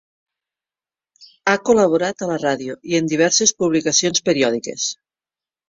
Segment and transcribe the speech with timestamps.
[1.51, 4.91] Ha col·laborat a la ràdio i en diverses publicacions periòdiques.